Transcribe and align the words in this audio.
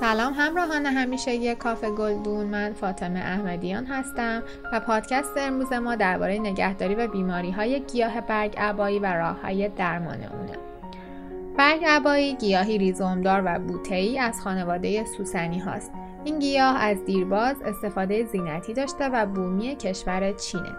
سلام 0.00 0.32
همراهان 0.32 0.86
همیشه 0.86 1.54
کافه 1.54 1.90
گلدون. 1.90 2.46
من 2.46 2.72
فاطمه 2.72 3.18
احمدیان 3.20 3.86
هستم 3.86 4.42
و 4.72 4.80
پادکست 4.80 5.32
امروز 5.36 5.72
ما 5.72 5.94
درباره 5.94 6.38
نگهداری 6.38 6.94
و 6.94 7.06
بیماری 7.08 7.50
های 7.50 7.80
گیاه 7.80 8.20
برگ 8.20 8.54
عبایی 8.58 8.98
و 8.98 9.06
راه 9.06 9.40
های 9.42 9.68
درمان 9.68 10.18
اونه. 10.22 10.58
برگ 11.58 11.84
عبایی 11.86 12.34
گیاهی 12.34 12.78
ریزومدار 12.78 13.42
و 13.44 13.58
بوته‌ای 13.58 14.18
از 14.18 14.40
خانواده 14.40 15.04
سوسنی 15.04 15.58
هاست. 15.58 15.92
این 16.24 16.38
گیاه 16.38 16.82
از 16.82 17.04
دیرباز 17.04 17.56
استفاده 17.62 18.24
زینتی 18.24 18.74
داشته 18.74 19.08
و 19.08 19.26
بومی 19.26 19.76
کشور 19.76 20.32
چینه. 20.32 20.72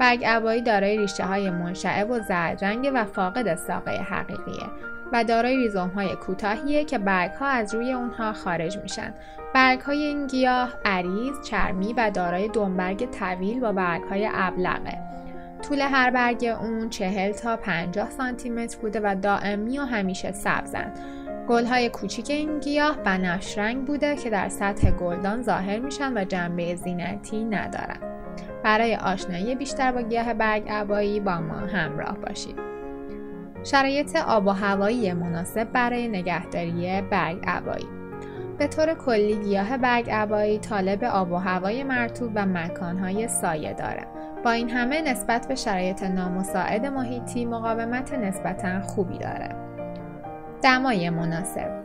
برگ 0.00 0.24
عبایی 0.24 0.62
دارای 0.62 0.98
ریشه 0.98 1.24
های 1.24 1.50
منشعب 1.50 2.10
و 2.10 2.18
زرد 2.18 2.64
رنگ 2.64 2.90
و 2.94 3.04
فاقد 3.04 3.54
ساقه 3.54 3.90
حقیقیه. 3.90 4.66
و 5.12 5.24
دارای 5.24 5.56
ریزوم 5.56 5.88
های 5.88 6.16
کوتاهیه 6.16 6.84
که 6.84 6.98
برگ 6.98 7.30
ها 7.30 7.46
از 7.46 7.74
روی 7.74 7.92
اونها 7.92 8.32
خارج 8.32 8.78
میشن. 8.78 9.14
برگ 9.54 9.80
های 9.80 9.98
این 9.98 10.26
گیاه 10.26 10.74
عریض، 10.84 11.42
چرمی 11.44 11.92
و 11.92 12.10
دارای 12.10 12.48
دنبرگ 12.48 13.10
طویل 13.10 13.60
با 13.60 13.72
برگ 13.72 14.02
های 14.02 14.28
ابلغه. 14.32 14.98
طول 15.62 15.80
هر 15.80 16.10
برگ 16.10 16.44
اون 16.60 16.90
40 16.90 17.32
تا 17.32 17.56
50 17.56 18.10
سانتی 18.10 18.50
متر 18.50 18.78
بوده 18.78 19.00
و 19.04 19.16
دائمی 19.22 19.78
و 19.78 19.82
همیشه 19.82 20.32
سبزن. 20.32 20.92
گل 21.48 21.64
های 21.64 21.88
کوچیک 21.88 22.30
این 22.30 22.58
گیاه 22.60 22.96
بنفش 22.96 23.58
رنگ 23.58 23.84
بوده 23.84 24.16
که 24.16 24.30
در 24.30 24.48
سطح 24.48 24.90
گلدان 24.90 25.42
ظاهر 25.42 25.78
میشن 25.78 26.18
و 26.18 26.24
جنبه 26.24 26.74
زینتی 26.74 27.44
ندارن. 27.44 27.98
برای 28.64 28.96
آشنایی 28.96 29.54
بیشتر 29.54 29.92
با 29.92 30.02
گیاه 30.02 30.34
برگ 30.34 30.68
عبایی 30.68 31.20
با 31.20 31.40
ما 31.40 31.54
همراه 31.54 32.18
باشید. 32.18 32.69
شرایط 33.64 34.16
آب 34.16 34.46
و 34.46 34.50
هوایی 34.50 35.12
مناسب 35.12 35.64
برای 35.64 36.08
نگهداری 36.08 37.02
برگ 37.10 37.44
عبایی 37.46 38.00
به 38.60 38.66
طور 38.66 38.94
کلی 38.94 39.36
گیاه 39.36 39.76
برگ 39.76 40.10
عبایی 40.10 40.58
طالب 40.58 41.04
آب 41.04 41.32
و 41.32 41.36
هوای 41.36 41.84
مرطوب 41.84 42.32
و 42.34 42.46
مکانهای 42.46 43.28
سایه 43.28 43.72
داره. 43.72 44.06
با 44.44 44.50
این 44.50 44.70
همه 44.70 45.02
نسبت 45.02 45.48
به 45.48 45.54
شرایط 45.54 46.02
نامساعد 46.02 46.86
محیطی 46.86 47.44
مقاومت 47.44 48.14
نسبتا 48.14 48.80
خوبی 48.80 49.18
داره. 49.18 49.56
دمای 50.62 51.10
مناسب. 51.10 51.84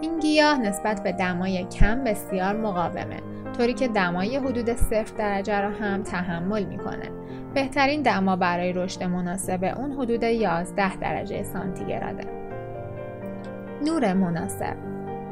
این 0.00 0.18
گیاه 0.18 0.58
نسبت 0.58 1.02
به 1.02 1.12
دمای 1.12 1.64
کم 1.64 2.04
بسیار 2.04 2.56
مقاومه. 2.56 3.29
طوری 3.58 3.74
که 3.74 3.88
دمای 3.88 4.36
حدود 4.36 4.74
صفر 4.74 5.16
درجه 5.18 5.60
را 5.60 5.70
هم 5.70 6.02
تحمل 6.02 6.64
می‌کنه 6.64 7.10
بهترین 7.54 8.02
دما 8.02 8.36
برای 8.36 8.72
رشد 8.72 9.02
مناسب 9.02 9.74
اون 9.76 9.92
حدود 9.92 10.22
11 10.22 10.96
درجه 10.96 11.42
سانتیگراده. 11.42 12.24
نور 13.84 14.12
مناسب 14.12 14.76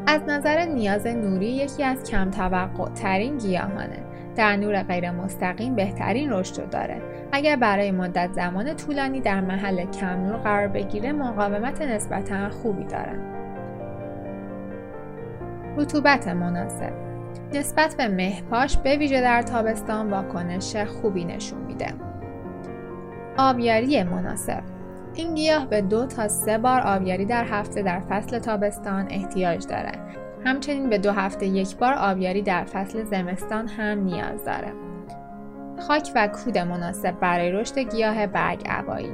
از 0.07 0.23
نظر 0.29 0.65
نیاز 0.65 1.07
نوری 1.07 1.47
یکی 1.47 1.85
از 1.85 2.11
کم 2.11 2.31
توقع 2.31 2.89
ترین 2.89 3.39
گیاهانه. 3.39 3.99
در 4.37 4.57
نور 4.57 4.83
غیر 4.83 5.11
مستقیم 5.11 5.75
بهترین 5.75 6.33
رشد 6.33 6.61
رو 6.61 6.67
داره. 6.67 7.03
اگر 7.33 7.57
برای 7.57 7.91
مدت 7.91 8.33
زمان 8.33 8.77
طولانی 8.77 9.21
در 9.21 9.41
محل 9.41 9.85
کم 9.85 10.27
نور 10.27 10.37
قرار 10.37 10.69
بگیره 10.69 11.13
مقاومت 11.13 11.83
نسبتا 11.83 12.49
خوبی 12.49 12.85
داره. 12.85 13.19
رطوبت 15.77 16.29
مناسب 16.29 16.93
نسبت 17.53 17.95
به 17.97 18.09
مهپاش 18.09 18.77
به 18.77 18.97
ویژه 18.97 19.21
در 19.21 19.43
تابستان 19.43 20.11
واکنش 20.11 20.77
خوبی 20.77 21.25
نشون 21.25 21.59
میده. 21.59 21.95
آبیاری 23.39 24.03
مناسب 24.03 24.63
این 25.15 25.35
گیاه 25.35 25.67
به 25.67 25.81
دو 25.81 26.07
تا 26.07 26.29
سه 26.29 26.59
بار 26.59 26.81
آبیاری 26.81 27.25
در 27.25 27.45
هفته 27.45 27.83
در 27.83 28.01
فصل 28.01 28.39
تابستان 28.39 29.07
احتیاج 29.11 29.67
داره. 29.67 29.93
همچنین 30.45 30.91
به 30.91 30.99
دو 30.99 31.13
هفته 31.13 31.47
یک 31.47 31.77
بار 31.77 31.95
آبیاری 31.95 32.43
در 32.43 32.65
فصل 32.65 33.05
زمستان 33.05 33.69
هم 33.69 33.99
نیاز 33.99 34.45
داره. 34.45 34.73
خاک 35.79 36.13
و 36.15 36.29
کود 36.29 36.59
مناسب 36.59 37.21
برای 37.21 37.53
رشد 37.53 37.79
گیاه 37.79 38.27
برگ 38.27 38.63
عبایی 38.69 39.13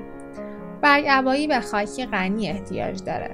برگ 0.83 1.05
عبایی 1.09 1.47
به 1.47 1.61
خاکی 1.61 2.07
غنی 2.07 2.49
احتیاج 2.49 3.05
داره. 3.05 3.31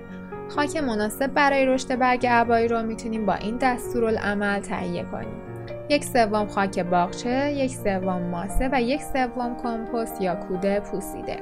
خاک 0.56 0.76
مناسب 0.76 1.26
برای 1.26 1.66
رشد 1.66 1.98
برگ 1.98 2.26
عبایی 2.26 2.68
رو 2.68 2.82
می‌تونیم 2.82 3.26
با 3.26 3.34
این 3.34 3.56
دستورالعمل 3.56 4.60
تهیه 4.60 5.02
کنیم. 5.02 5.40
یک 5.88 6.04
سوم 6.04 6.46
خاک 6.46 6.78
باغچه، 6.78 7.52
یک 7.52 7.74
سوم 7.74 8.22
ماسه 8.22 8.68
و 8.72 8.82
یک 8.82 9.02
سوم 9.02 9.56
کمپوست 9.62 10.20
یا 10.20 10.34
کوده 10.34 10.80
پوسیده. 10.80 11.36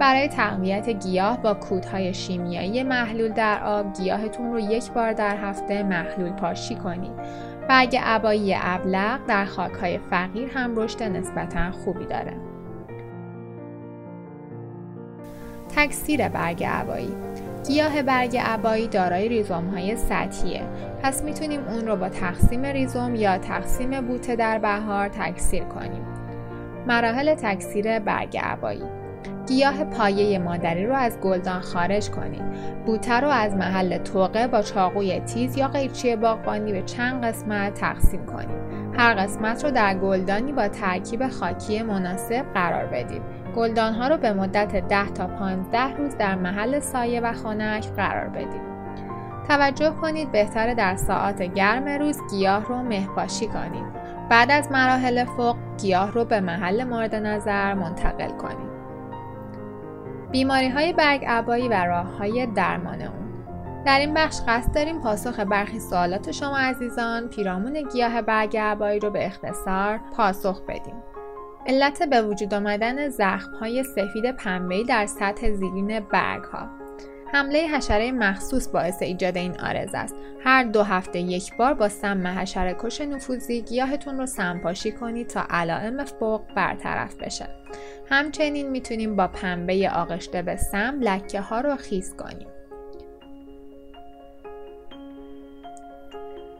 برای 0.00 0.28
تقویت 0.28 0.88
گیاه 0.88 1.42
با 1.42 1.54
کودهای 1.54 2.14
شیمیایی 2.14 2.82
محلول 2.82 3.32
در 3.32 3.64
آب 3.64 3.92
گیاهتون 3.92 4.52
رو 4.52 4.58
یک 4.58 4.92
بار 4.92 5.12
در 5.12 5.36
هفته 5.36 5.82
محلول 5.82 6.30
پاشی 6.30 6.74
کنید. 6.74 7.12
برگ 7.68 7.96
عبایی 8.02 8.56
ابلق 8.60 9.20
در 9.28 9.44
خاکهای 9.44 9.98
فقیر 9.98 10.48
هم 10.48 10.76
رشد 10.76 11.02
نسبتا 11.02 11.70
خوبی 11.70 12.04
داره. 12.06 12.36
تکثیر 15.76 16.28
برگ 16.28 16.64
عبایی 16.64 17.14
گیاه 17.68 18.02
برگ 18.02 18.36
عبایی 18.36 18.88
دارای 18.88 19.28
ریزوم 19.28 19.68
های 19.68 19.96
سطحیه. 19.96 20.62
پس 21.02 21.22
می‌تونیم 21.22 21.60
اون 21.60 21.86
رو 21.86 21.96
با 21.96 22.08
تقسیم 22.08 22.64
ریزوم 22.64 23.14
یا 23.14 23.38
تقسیم 23.38 24.00
بوته 24.00 24.36
در 24.36 24.58
بهار 24.58 25.08
تکثیر 25.08 25.64
کنیم. 25.64 26.06
مراحل 26.86 27.34
تکثیر 27.34 27.98
برگ 27.98 28.38
عبایی. 28.38 28.82
گیاه 29.48 29.84
پایه 29.84 30.38
مادری 30.38 30.86
رو 30.86 30.94
از 30.94 31.20
گلدان 31.20 31.60
خارج 31.60 32.10
کنید. 32.10 32.42
بوته 32.86 33.20
رو 33.20 33.28
از 33.28 33.54
محل 33.54 33.98
توقه 33.98 34.46
با 34.46 34.62
چاقوی 34.62 35.20
تیز 35.20 35.56
یا 35.56 35.68
قیچی 35.68 36.16
باغبانی 36.16 36.72
به 36.72 36.82
چند 36.82 37.24
قسمت 37.24 37.74
تقسیم 37.74 38.26
کنید. 38.26 38.66
هر 38.98 39.14
قسمت 39.14 39.64
رو 39.64 39.70
در 39.70 39.94
گلدانی 39.94 40.52
با 40.52 40.68
ترکیب 40.68 41.28
خاکی 41.28 41.82
مناسب 41.82 42.44
قرار 42.54 42.86
بدید. 42.86 43.22
گلدان 43.56 43.94
ها 43.94 44.08
رو 44.08 44.16
به 44.16 44.32
مدت 44.32 44.88
10 44.88 45.10
تا 45.10 45.26
15 45.26 45.96
روز 45.96 46.16
در 46.16 46.34
محل 46.34 46.80
سایه 46.80 47.20
و 47.20 47.32
خنک 47.32 47.88
قرار 47.96 48.28
بدید. 48.28 48.76
توجه 49.48 49.90
کنید 49.90 50.32
بهتره 50.32 50.74
در 50.74 50.96
ساعات 50.96 51.42
گرم 51.42 51.88
روز 51.88 52.20
گیاه 52.30 52.64
رو 52.64 52.82
مهپاشی 52.82 53.46
کنید. 53.46 53.84
بعد 54.30 54.50
از 54.50 54.72
مراحل 54.72 55.24
فوق 55.24 55.56
گیاه 55.78 56.12
رو 56.12 56.24
به 56.24 56.40
محل 56.40 56.84
مورد 56.84 57.14
نظر 57.14 57.74
منتقل 57.74 58.30
کنید. 58.30 58.75
بیماری 60.30 60.68
های 60.68 60.92
برگ 60.92 61.24
عبایی 61.24 61.68
و 61.68 61.84
راه 61.84 62.16
های 62.16 62.46
درمان 62.46 63.02
اون 63.02 63.26
در 63.86 63.98
این 63.98 64.14
بخش 64.14 64.40
قصد 64.48 64.74
داریم 64.74 65.00
پاسخ 65.00 65.40
برخی 65.40 65.80
سوالات 65.80 66.32
شما 66.32 66.58
عزیزان 66.58 67.28
پیرامون 67.28 67.82
گیاه 67.82 68.22
برگ 68.22 68.56
عبایی 68.56 69.00
رو 69.00 69.10
به 69.10 69.26
اختصار 69.26 70.00
پاسخ 70.16 70.62
بدیم. 70.68 71.02
علت 71.66 72.02
به 72.02 72.22
وجود 72.22 72.54
آمدن 72.54 73.08
زخم 73.08 73.50
های 73.60 73.84
سفید 73.84 74.30
پنبه‌ای 74.30 74.84
در 74.84 75.06
سطح 75.06 75.50
زیرین 75.50 76.00
برگ 76.00 76.44
ها 76.44 76.85
حمله 77.36 77.68
حشره 77.68 78.12
مخصوص 78.12 78.68
باعث 78.68 79.02
ایجاد 79.02 79.36
این 79.36 79.60
آرز 79.60 79.94
است. 79.94 80.14
هر 80.44 80.64
دو 80.64 80.82
هفته 80.82 81.18
یک 81.18 81.56
بار 81.56 81.74
با 81.74 81.88
سم 81.88 82.26
حشره 82.26 82.76
کش 82.78 83.00
نفوذی 83.00 83.62
گیاهتون 83.62 84.18
رو 84.18 84.26
سمپاشی 84.26 84.92
کنید 84.92 85.26
تا 85.26 85.44
علائم 85.50 86.04
فوق 86.04 86.40
برطرف 86.54 87.14
بشه. 87.16 87.48
همچنین 88.08 88.70
می‌تونیم 88.70 89.16
با 89.16 89.28
پنبه 89.28 89.90
آغشته 89.90 90.42
به 90.42 90.56
سم 90.56 90.98
لکه 91.00 91.40
ها 91.40 91.60
رو 91.60 91.76
خیز 91.76 92.16
کنیم. 92.16 92.48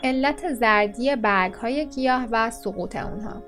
علت 0.05 0.53
زردی 0.53 1.17
برگ 1.17 1.55
های 1.55 1.87
گیاه 1.87 2.27
و 2.31 2.51
سقوط 2.51 2.97
اونها 2.97 3.43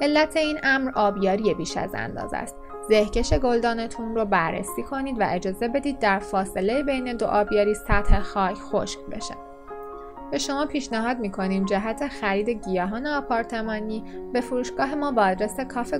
علت 0.00 0.36
این 0.36 0.58
امر 0.62 0.90
آبیاری 0.94 1.54
بیش 1.54 1.76
از 1.76 1.94
اندازه 1.94 2.36
است 2.36 2.56
زهکش 2.88 3.32
گلدانتون 3.32 4.14
رو 4.14 4.24
بررسی 4.24 4.82
کنید 4.82 5.20
و 5.20 5.24
اجازه 5.28 5.68
بدید 5.68 5.98
در 5.98 6.18
فاصله 6.18 6.82
بین 6.82 7.16
دو 7.16 7.26
آبیاری 7.26 7.74
سطح 7.74 8.20
خاک 8.20 8.54
خشک 8.54 8.98
بشه. 9.12 9.34
به 10.30 10.38
شما 10.38 10.66
پیشنهاد 10.66 11.18
می‌کنیم 11.18 11.64
جهت 11.64 12.08
خرید 12.08 12.48
گیاهان 12.48 13.06
آپارتمانی 13.06 14.04
به 14.32 14.40
فروشگاه 14.40 14.94
ما 14.94 15.12
با 15.12 15.22
آدرس 15.22 15.60
کافه 15.60 15.98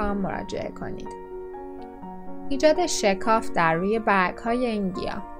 مراجعه 0.00 0.70
کنید. 0.70 1.08
ایجاد 2.48 2.86
شکاف 2.86 3.50
در 3.50 3.74
روی 3.74 3.98
برگ 3.98 4.38
های 4.38 4.66
این 4.66 4.90
گیاه. 4.90 5.39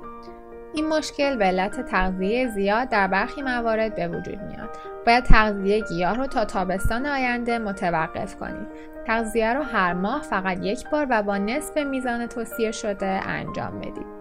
این 0.74 0.88
مشکل 0.88 1.36
به 1.36 1.44
علت 1.44 1.80
تغذیه 1.80 2.48
زیاد 2.48 2.88
در 2.88 3.06
برخی 3.06 3.42
موارد 3.42 3.94
به 3.94 4.08
وجود 4.08 4.42
میاد. 4.42 4.68
باید 5.06 5.24
تغذیه 5.24 5.80
گیاه 5.80 6.16
رو 6.16 6.26
تا 6.26 6.44
تابستان 6.44 7.06
آینده 7.06 7.58
متوقف 7.58 8.36
کنید. 8.36 8.66
تغذیه 9.06 9.54
رو 9.54 9.62
هر 9.62 9.92
ماه 9.92 10.22
فقط 10.22 10.58
یک 10.62 10.90
بار 10.90 11.06
و 11.10 11.22
با 11.22 11.38
نصف 11.38 11.76
میزان 11.76 12.26
توصیه 12.26 12.70
شده 12.70 13.06
انجام 13.06 13.78
بدید. 13.78 14.20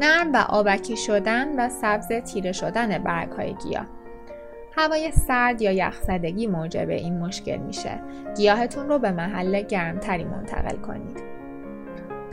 نرم 0.00 0.32
و 0.32 0.36
آبکی 0.36 0.96
شدن 0.96 1.60
و 1.60 1.68
سبز 1.68 2.08
تیره 2.08 2.52
شدن 2.52 2.98
برگ 2.98 3.30
های 3.30 3.54
گیاه 3.54 3.86
هوای 4.76 5.10
سرد 5.10 5.62
یا 5.62 5.72
یخزدگی 5.72 6.46
موجب 6.46 6.88
این 6.88 7.18
مشکل 7.18 7.56
میشه. 7.56 8.00
گیاهتون 8.36 8.88
رو 8.88 8.98
به 8.98 9.10
محل 9.10 9.62
گرمتری 9.62 10.24
منتقل 10.24 10.76
کنید. 10.76 11.33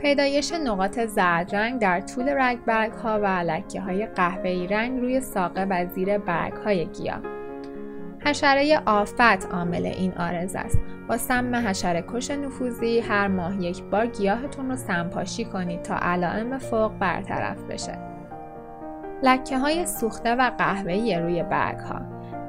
پیدایش 0.02 0.52
نقاط 0.52 1.00
زرد 1.00 1.78
در 1.78 2.00
طول 2.00 2.28
رگ 2.28 2.58
برگ 2.66 2.92
ها 2.92 3.20
و 3.22 3.26
لکه 3.26 3.80
های 3.80 4.06
قهوه‌ای 4.06 4.66
رنگ 4.66 5.00
روی 5.00 5.20
ساقه 5.20 5.64
و 5.70 5.86
زیر 5.86 6.18
برگ 6.18 6.52
های 6.52 6.86
گیاه. 6.86 7.20
حشره 8.24 8.80
آفت 8.86 9.20
عامل 9.52 9.86
این 9.86 10.12
آرز 10.12 10.56
است. 10.56 10.78
با 11.08 11.16
سم 11.16 11.54
حشره 11.54 12.04
کش 12.08 12.30
نفوذی 12.30 13.00
هر 13.00 13.28
ماه 13.28 13.62
یک 13.62 13.82
بار 13.82 14.06
گیاهتون 14.06 14.70
رو 14.70 14.76
سمپاشی 14.76 15.44
کنید 15.44 15.82
تا 15.82 15.96
علائم 15.96 16.58
فوق 16.58 16.92
برطرف 16.98 17.62
بشه. 17.62 17.98
لکه 19.22 19.58
های 19.58 19.86
سوخته 19.86 20.34
و 20.34 20.50
قهوه‌ای 20.58 21.18
روی 21.18 21.42
برگ 21.42 21.78
ها 21.78 22.00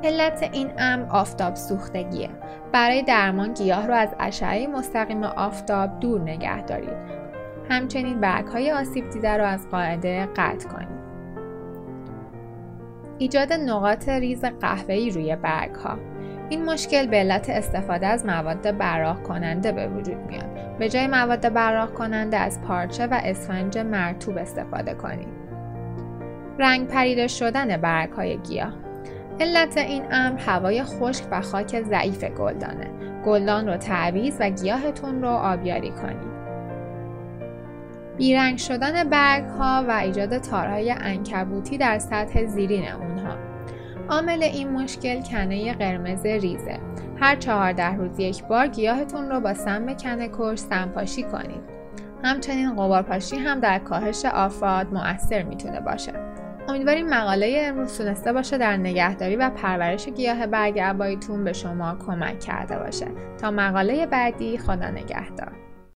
علت 0.03 0.50
این 0.51 0.69
امر 0.77 1.05
آفتاب 1.09 1.55
سوختگیه. 1.55 2.29
برای 2.71 3.03
درمان 3.03 3.53
گیاه 3.53 3.88
رو 3.88 3.94
از 3.94 4.09
اشعه 4.19 4.67
مستقیم 4.67 5.23
آفتاب 5.23 6.00
دور 6.00 6.21
نگه 6.21 6.61
دارید. 6.61 7.22
همچنین 7.69 8.19
برگ 8.19 8.45
های 8.45 8.71
آسیب 8.71 9.10
دیده 9.10 9.38
رو 9.38 9.45
از 9.45 9.69
قاعده 9.69 10.25
قطع 10.36 10.69
کنید 10.69 11.04
ایجاد 13.18 13.54
نقاط 13.54 14.10
ریز 14.10 14.45
قهوه‌ای 14.45 15.10
روی 15.10 15.36
برگ 15.36 15.75
ها 15.75 15.98
این 16.50 16.65
مشکل 16.65 17.07
به 17.07 17.18
علت 17.18 17.50
استفاده 17.50 18.07
از 18.07 18.25
مواد 18.25 18.77
براق 18.77 19.24
کننده 19.24 19.71
به 19.71 19.88
وجود 19.88 20.18
میاد. 20.18 20.77
به 20.80 20.89
جای 20.89 21.07
مواد 21.07 21.54
براق 21.54 21.94
کننده 21.94 22.38
از 22.38 22.62
پارچه 22.62 23.07
و 23.07 23.19
اسفنج 23.24 23.77
مرتوب 23.77 24.38
استفاده 24.38 24.94
کنید 24.94 25.27
رنگ 26.60 26.88
پریده 26.88 27.27
شدن 27.27 27.77
برگ 27.77 28.12
های 28.12 28.38
گیاه. 28.38 28.74
علت 29.39 29.77
این 29.77 30.04
امر 30.12 30.39
هوای 30.39 30.83
خشک 30.83 31.24
و 31.31 31.42
خاک 31.42 31.81
ضعیف 31.81 32.24
گلدانه. 32.24 32.92
گلدان 33.25 33.68
رو 33.68 33.77
تعویز 33.77 34.38
و 34.39 34.50
گیاهتون 34.50 35.21
رو 35.21 35.30
آبیاری 35.30 35.92
کنید 35.92 36.32
بیرنگ 38.18 38.57
شدن 38.57 39.10
برگ 39.10 39.44
ها 39.44 39.86
و 39.88 39.92
ایجاد 39.92 40.38
تارهای 40.38 40.92
انکبوتی 40.92 41.77
در 41.77 42.00
سطح 42.00 42.45
زیرین 42.45 42.92
اونها. 42.92 43.36
عامل 44.10 44.44
این 44.44 44.69
مشکل 44.69 45.21
کنه 45.21 45.74
قرمز 45.74 46.25
ریزه. 46.25 46.80
هر 47.19 47.36
چهارده 47.36 47.94
روز 47.94 48.19
یک 48.19 48.44
بار 48.44 48.68
گیاهتون 48.68 49.30
رو 49.30 49.39
با 49.39 49.54
سم 49.54 49.94
کنه 49.94 50.30
کش 50.33 50.60
سمپاشی 50.60 51.24
کنید. 51.24 51.63
همچنین 52.24 52.74
قبارپاشی 52.74 53.36
هم 53.36 53.60
در 53.60 53.80
کاهش 53.80 54.25
آفات 54.25 54.88
مؤثر 54.94 55.44
می‌تونه 55.44 55.80
باشه. 55.80 56.13
امیدواریم 56.68 57.10
مقاله 57.10 57.63
امروز 57.65 57.98
تونسته 57.98 58.33
باشه 58.33 58.57
در 58.57 58.77
نگهداری 58.77 59.36
و 59.36 59.50
پرورش 59.50 60.10
گیاه 60.10 60.48
برگ 60.48 60.80
عباییتون 60.80 61.44
به 61.44 61.54
شما 61.54 61.98
کمک 62.07 62.39
کرده 62.39 62.80
باشه. 62.80 63.07
تا 63.42 63.51
مقاله 63.51 64.06
بعدی 64.06 64.57
خدا 64.57 64.89
نگهدار. 64.89 65.62